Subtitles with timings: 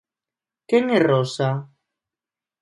[0.69, 1.49] Quen é Rosa?